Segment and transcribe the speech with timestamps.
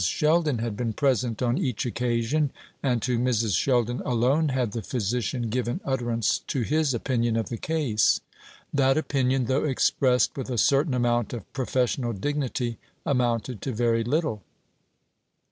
[0.03, 2.49] Sheldon had been present on each occasion,
[2.81, 3.55] and to Mrs.
[3.55, 8.19] Sheldon alone had the physician given utterance to his opinion of the case.
[8.73, 14.41] That opinion, though expressed with a certain amount of professional dignity, amounted to very little.